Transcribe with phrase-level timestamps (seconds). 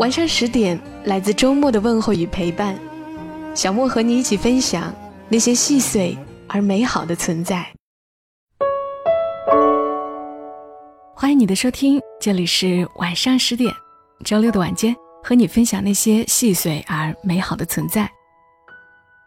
[0.00, 2.74] 晚上十点，来自周末的问候与陪伴，
[3.54, 4.90] 小莫和你一起分享
[5.28, 6.16] 那些细碎
[6.48, 7.70] 而美好的存在。
[11.14, 13.70] 欢迎你的收听，这里是晚上十点，
[14.24, 18.10] 周六的晚间，和你分享那些细碎而美好的存在。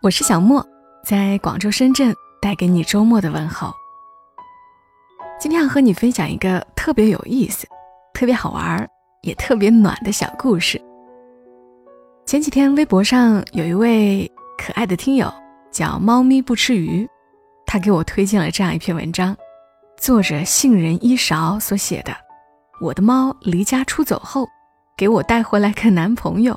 [0.01, 0.65] 我是小莫，
[1.05, 3.71] 在广州、深圳带给你周末的问候。
[5.40, 7.67] 今天要和你分享一个特别有意思、
[8.12, 8.90] 特别好玩儿。
[9.23, 10.80] 也特别暖的小故事。
[12.26, 15.34] 前几天微博上有一位可爱的听友
[15.71, 17.07] 叫“猫咪不吃鱼”，
[17.65, 19.35] 他给我推荐了这样一篇文章，
[19.98, 22.12] 作者杏仁一勺所写的
[22.80, 24.48] 《我的猫离家出走后，
[24.98, 26.54] 给我带回来个男朋友》。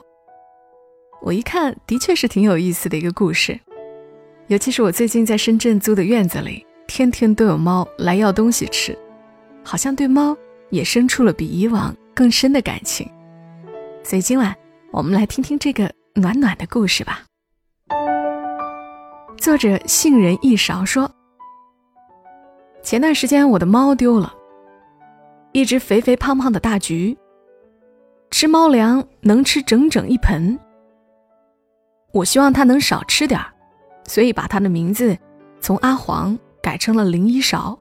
[1.23, 3.59] 我一看，的确是挺有意思的一个故事。
[4.49, 8.97] 尤其是我最近在深圳租的院子里，天天都有猫来要东西吃，
[9.65, 10.37] 好像对猫
[10.71, 11.95] 也生出了比以往。
[12.17, 13.07] 更深的感情，
[14.03, 14.57] 所以今晚
[14.91, 17.23] 我们来听听这个暖暖的故事吧。
[19.37, 21.11] 作者杏仁一勺说
[22.83, 24.33] ：“前段时间我的猫丢了，
[25.53, 27.15] 一只肥肥胖胖的大橘，
[28.31, 30.59] 吃猫粮能吃整整一盆。
[32.15, 33.53] 我希望它能少吃点儿，
[34.05, 35.15] 所以把它的名字
[35.61, 37.79] 从阿黄改成了林一勺，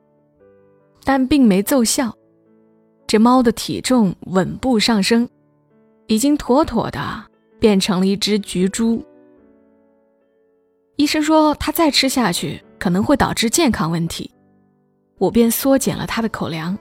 [1.06, 2.14] 但并没奏效。”
[3.08, 5.28] 这猫的体重稳步上升，
[6.08, 7.24] 已经妥妥的
[7.60, 9.04] 变成了一只橘猪。
[10.96, 14.32] 医生说它再吃下去可能会导致健康问题，
[15.18, 16.78] 我便缩减了它的口粮。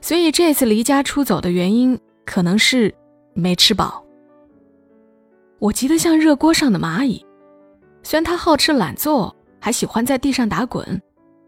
[0.00, 2.94] 所以这次离家出走的原因可能是
[3.34, 4.04] 没吃饱。
[5.58, 7.24] 我急得像热锅上的蚂蚁，
[8.02, 11.00] 虽然它好吃懒做，还喜欢在地上打滚，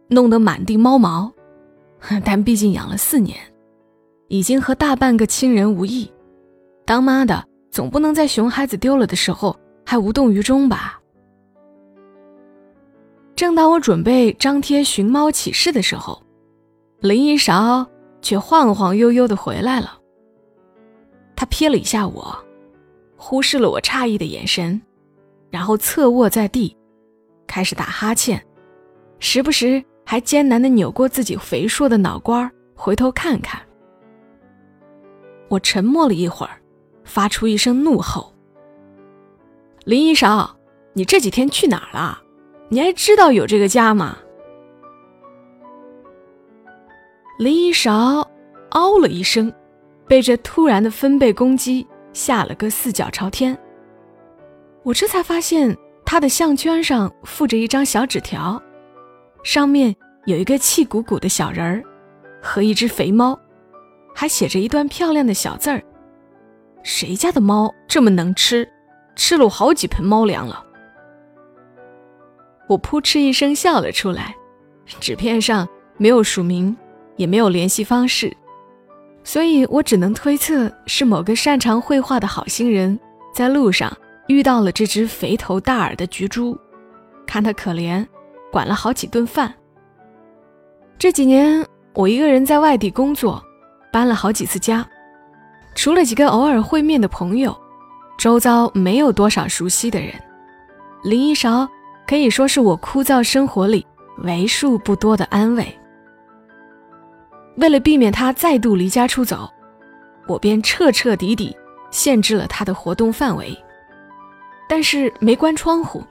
[0.08, 1.32] 弄得满地猫毛，
[2.24, 3.36] 但毕竟养了四年。
[4.30, 6.08] 已经和大半个亲人无异，
[6.86, 11.00] 当妈的总不能在熊孩子丢了的时候还无动于衷吧？
[13.34, 16.22] 正当我准备张贴寻猫启事的时候，
[17.00, 17.84] 林一勺
[18.22, 19.98] 却晃晃悠悠的回来了。
[21.34, 22.38] 他瞥了一下我，
[23.16, 24.80] 忽视了我诧异的眼神，
[25.50, 26.76] 然后侧卧在地，
[27.48, 28.40] 开始打哈欠，
[29.18, 33.60] 时不时还艰难的扭过自己肥硕的脑瓜回头看看。
[35.50, 36.62] 我沉默了一会儿，
[37.04, 38.32] 发出一声怒吼
[39.84, 40.56] ：“林一勺，
[40.92, 42.22] 你这几天去哪儿了？
[42.68, 44.16] 你还知道有这个家吗？”
[47.40, 48.30] 林一勺
[48.70, 49.52] 嗷了一声，
[50.06, 53.58] 被这突然的分贝攻击吓了个四脚朝天。
[54.84, 58.62] 我这才发现他的项圈上附着一张小纸条，
[59.42, 59.96] 上面
[60.26, 61.82] 有一个气鼓鼓的小人儿
[62.40, 63.36] 和一只肥猫。
[64.20, 65.82] 还写着一段漂亮的小字儿
[66.84, 68.68] ：“谁家的猫这么能吃？
[69.16, 70.62] 吃了我好几盆猫粮了。”
[72.68, 74.36] 我扑哧一声笑了出来。
[75.00, 75.66] 纸片上
[75.96, 76.76] 没有署名，
[77.16, 78.36] 也没有联系方式，
[79.24, 83.00] 所以我只能推测是某个擅长绘画的好心人
[83.34, 83.90] 在路上
[84.28, 86.54] 遇到了这只肥头大耳的橘猪，
[87.26, 88.06] 看它可怜，
[88.52, 89.54] 管了好几顿饭。
[90.98, 93.42] 这几年我一个人在外地工作。
[93.92, 94.86] 搬了好几次家，
[95.74, 97.56] 除了几个偶尔会面的朋友，
[98.18, 100.12] 周遭没有多少熟悉的人。
[101.02, 101.68] 林一勺
[102.06, 103.86] 可以说是我枯燥生活里
[104.18, 105.78] 为数不多的安慰。
[107.56, 109.50] 为了避免他再度离家出走，
[110.26, 111.56] 我便彻彻底底
[111.90, 113.56] 限制了他的活动范围。
[114.68, 116.02] 但是没关窗户，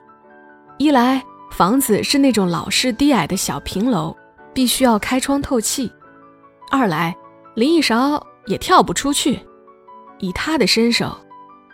[0.76, 4.14] 一来房子是那种老式低矮的小平楼，
[4.52, 5.90] 必须要开窗透气；
[6.70, 7.16] 二来。
[7.54, 9.38] 林一勺也跳不出去，
[10.18, 11.16] 以他的身手，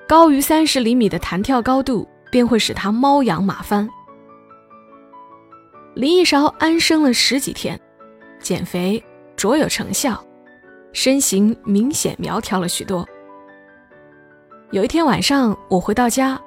[0.08, 3.88] 高于三十厘米的弹跳高度便会使他猫仰马翻。
[5.94, 7.78] 林一勺安生了十几天，
[8.40, 9.02] 减肥
[9.36, 10.22] 卓有成效，
[10.92, 13.06] 身形明显苗条了许多。
[14.72, 16.40] 有一天晚上，我回到家，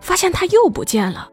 [0.00, 1.28] 发现他又不见了，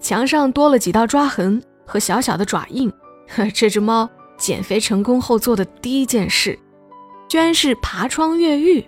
[0.00, 2.92] 墙上多了几道抓痕和小小的爪印。
[3.28, 6.58] 呵 这只猫减肥成功后做的第一件事。
[7.28, 8.84] 居然是爬窗越狱，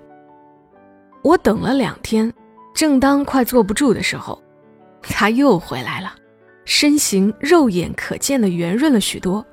[1.23, 2.33] 我等了两天，
[2.75, 4.41] 正当快坐不住的时候，
[5.03, 6.15] 他又回来了，
[6.65, 9.45] 身形肉眼可见的圆润了许多，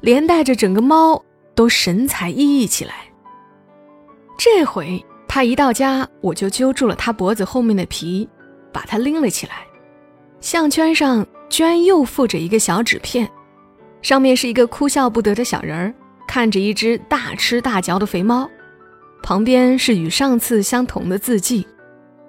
[0.00, 1.22] 连带着整个猫
[1.54, 2.94] 都神采奕奕起来。
[4.38, 8.26] 这回他一到家，我就揪住了他脖子后面的皮，
[8.72, 9.66] 把他拎了起来。
[10.40, 13.30] 项圈上居然又附着一个小纸片，
[14.00, 15.94] 上面是一个哭笑不得的小人儿，
[16.30, 18.48] 看着一只大吃大嚼的肥猫。
[19.20, 21.66] 旁边是与上次相同的字迹，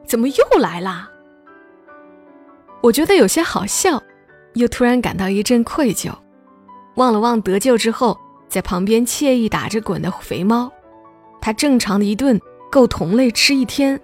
[0.07, 1.07] 怎么又来啦？
[2.81, 4.01] 我觉得有些好笑，
[4.55, 6.11] 又突然感到一阵愧疚。
[6.95, 8.17] 望了望得救之后
[8.49, 10.71] 在旁边惬意打着滚的肥猫，
[11.39, 14.01] 它正常的一顿够同类吃一天，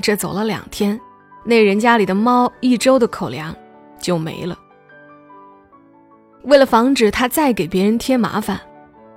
[0.00, 0.98] 这走了两天，
[1.44, 3.54] 那人家里的猫一周的口粮
[4.00, 4.58] 就没了。
[6.44, 8.58] 为了防止它再给别人添麻烦，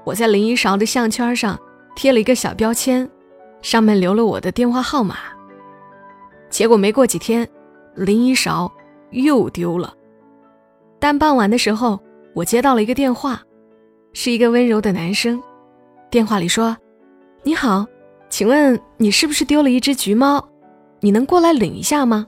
[0.04, 1.60] 我在林一勺的项圈上。
[1.96, 3.10] 贴了一个小标签，
[3.62, 5.18] 上面留了我的电话号码。
[6.50, 7.46] 结果没过几天，
[7.94, 8.72] 林一勺
[9.12, 9.94] 又丢了。
[10.98, 12.00] 但傍晚的时候，
[12.34, 13.42] 我接到了一个电话，
[14.14, 15.44] 是一个温柔的男生。
[16.10, 16.78] 电话里说
[17.44, 17.86] ：“你好，
[18.30, 20.48] 请问你是不是丢了一只橘猫？
[21.02, 22.26] 你能过来领一下吗？”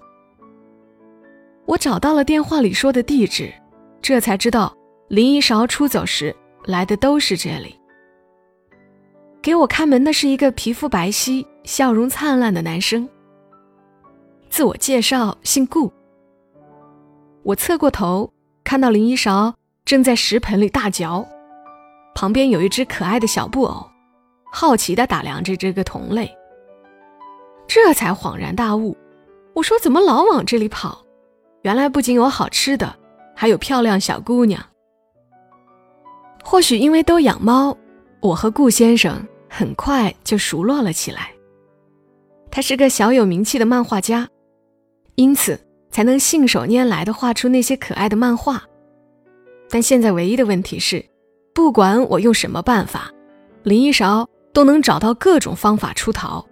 [1.66, 3.50] 我找到了电话里说的地址，
[4.02, 4.76] 这才知道
[5.08, 6.36] 林一勺出走时
[6.66, 7.76] 来的都是这里。
[9.42, 13.08] 给我开门的是一个皮肤白皙、笑容灿烂的男生。
[14.50, 15.92] 自我介绍，姓顾。
[17.44, 18.32] 我侧过头，
[18.64, 19.54] 看到林一勺
[19.84, 21.28] 正在食盆里大嚼，
[22.14, 23.84] 旁边有一只可爱的小布偶，
[24.52, 26.30] 好奇地打量着这个同类。
[27.68, 28.96] 这才恍然大悟，
[29.56, 31.04] 我说怎么老往这里跑？
[31.64, 32.96] 原来不仅有好吃的，
[33.36, 34.64] 还有漂亮小姑娘。
[36.44, 37.78] 或许因为都养猫。
[38.22, 41.32] 我和顾先生很快就熟络了起来。
[42.52, 44.28] 他是个小有名气的漫画家，
[45.16, 45.60] 因此
[45.90, 48.62] 才能信手拈来的画出那些可爱的漫画。
[49.70, 51.04] 但现在唯一的问题是，
[51.54, 53.10] 不管我用什么办法，
[53.64, 56.46] 林一勺都能找到各种方法出逃，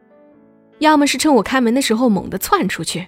[0.79, 3.05] 要么是趁我开门的时候猛地窜出去，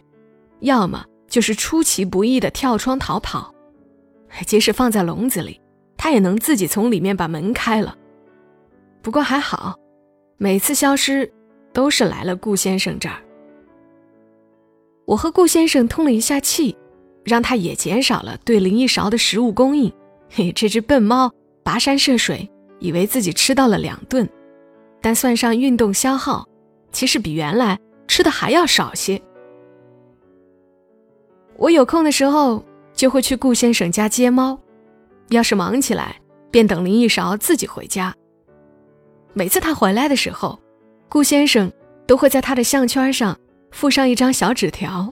[0.59, 3.55] 要么就是出其不意的跳窗逃跑。
[4.45, 5.60] 即使放在笼子里，
[6.01, 7.95] 他也能自己从里面把门开了。
[9.03, 9.75] 不过还好，
[10.39, 11.31] 每次消失
[11.71, 13.21] 都是来了顾先生这儿。
[15.05, 16.75] 我和顾先生通了一下气，
[17.23, 19.93] 让他也减少了对林一勺的食物供应。
[20.27, 21.31] 嘿，这只笨猫
[21.63, 22.49] 跋山涉水，
[22.79, 24.27] 以为自己吃到了两顿，
[25.03, 26.47] 但算上运动消耗，
[26.91, 29.21] 其实比原来吃的还要少些。
[31.57, 34.59] 我有空的时候就会去顾先生家接猫，
[35.31, 36.15] 要是忙起来，
[36.51, 38.13] 便等林一勺自己回家。
[39.33, 40.59] 每次他回来的时候，
[41.09, 41.71] 顾先生
[42.05, 43.37] 都会在他的项圈上
[43.71, 45.11] 附上一张小纸条，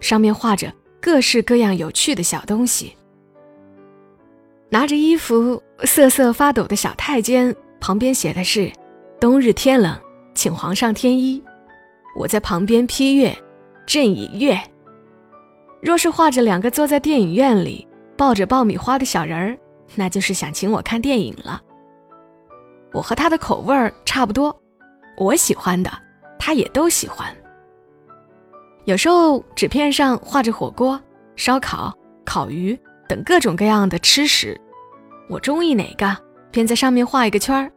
[0.00, 2.94] 上面画着各式各样有趣的小东西。
[4.70, 8.70] 拿着衣服瑟瑟发抖的小太监旁边写的是
[9.18, 9.98] ：“冬日天冷，
[10.34, 11.42] 请皇上添衣。”
[12.14, 13.34] 我在旁边批阅
[13.86, 14.60] ：“朕已阅。”
[15.80, 17.87] 若是画着两个坐在电影院里
[18.18, 19.56] 抱着爆米花的小人儿，
[19.94, 21.62] 那就是想请我看电影了。
[22.92, 24.60] 我和他的口味儿差不多，
[25.16, 25.90] 我喜欢的，
[26.36, 27.32] 他也都喜欢。
[28.86, 31.00] 有时候纸片上画着火锅、
[31.36, 32.76] 烧烤、烤鱼
[33.08, 34.60] 等各种各样的吃食，
[35.28, 36.16] 我中意哪个，
[36.50, 37.70] 便在上面画一个圈儿，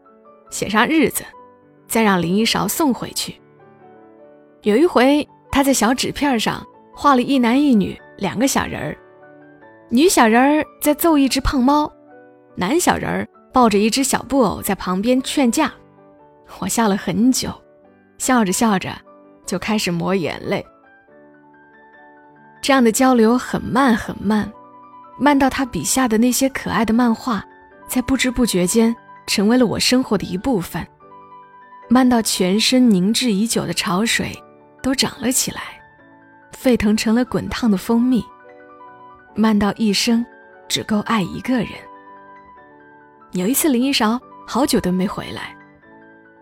[0.49, 1.23] 写上日子，
[1.87, 3.39] 再让林一勺送回去。
[4.63, 8.97] 有一回，他在小纸片上画了一男一女两个小人儿，
[9.91, 11.91] 女小人儿在揍一只胖猫，
[12.55, 13.27] 男小人儿。
[13.53, 15.69] 抱着一只小布偶在旁边劝架，
[16.59, 17.53] 我笑了很久，
[18.17, 18.97] 笑着笑着
[19.45, 20.65] 就开始抹眼泪。
[22.61, 24.49] 这样的交流很慢很慢，
[25.19, 27.43] 慢到他笔下的那些可爱的漫画，
[27.89, 28.95] 在不知不觉间
[29.27, 30.87] 成为了我生活的一部分，
[31.89, 34.31] 慢到全身凝滞已久的潮水
[34.81, 35.61] 都涨了起来，
[36.53, 38.23] 沸腾成了滚烫的蜂蜜，
[39.35, 40.25] 慢到一生
[40.67, 41.69] 只够爱一个人。
[43.31, 45.55] 有一次，林一勺好久都没回来，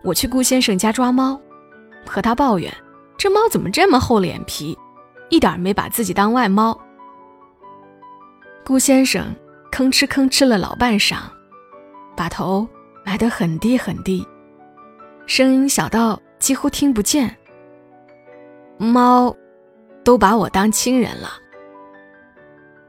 [0.02, 1.40] 我去顾先生家抓猫，
[2.06, 2.72] 和他抱怨
[3.16, 4.76] 这猫怎么这么厚脸皮，
[5.28, 6.78] 一点没把自己当外猫。
[8.64, 9.34] 顾先生
[9.70, 11.16] 吭哧吭哧了老半晌，
[12.16, 12.66] 把头
[13.04, 14.26] 埋得很低很低，
[15.26, 17.36] 声音小到几乎听不见。
[18.78, 19.34] 猫
[20.02, 21.28] 都把我当亲人了，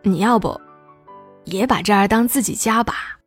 [0.03, 0.59] 你要不
[1.45, 3.19] 也把这儿当自己家吧。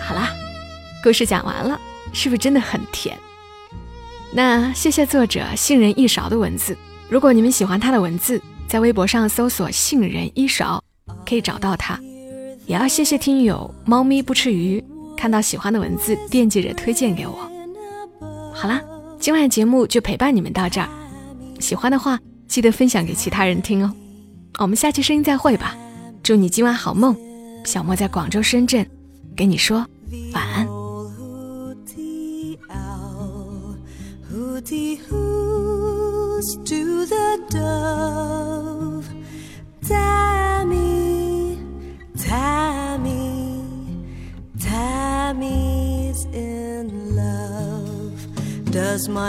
[0.00, 0.30] 好啦
[1.02, 1.80] 故事讲完了
[2.12, 3.18] 是不是真的很甜？
[4.32, 6.76] 那谢谢作者杏仁一勺的文字
[7.08, 10.80] 如果你们喜欢他的文字在微博上搜索杏仁一勺
[11.26, 11.98] 可以找到他。
[12.66, 14.84] 也要谢谢听友猫咪不吃鱼
[15.16, 17.49] 看到喜欢的文字惦记着推荐给我。
[18.60, 18.78] 好啦，
[19.18, 20.88] 今晚的节目就陪伴你们到这儿。
[21.58, 23.90] 喜欢的话，记得分享给其他人听哦。
[24.58, 25.74] 我们下期声音再会吧。
[26.22, 27.16] 祝你今晚好梦。
[27.64, 28.86] 小莫在广州、深圳，
[29.34, 29.86] 跟你说
[30.34, 30.68] 晚安。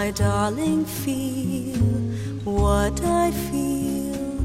[0.01, 1.77] My darling feel
[2.43, 4.39] what I feel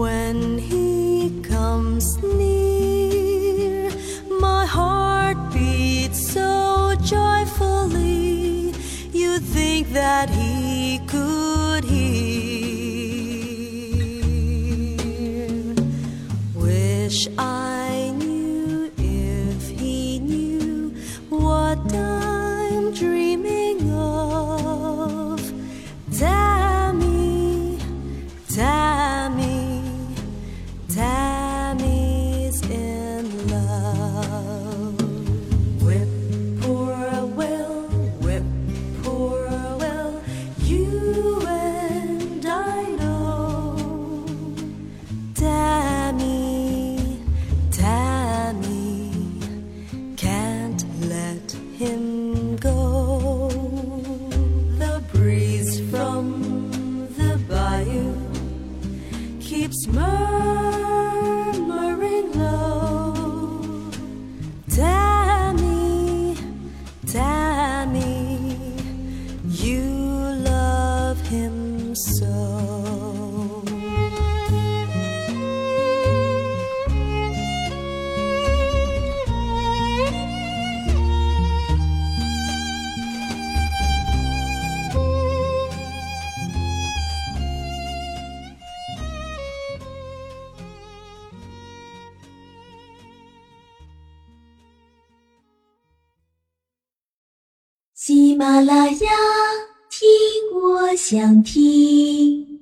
[0.00, 3.92] when he comes near?
[4.40, 8.74] My heart beats so joyfully,
[9.12, 10.47] you'd think that he
[98.38, 98.92] 马拉雅》，
[99.90, 100.06] 听
[100.62, 102.57] 我想听。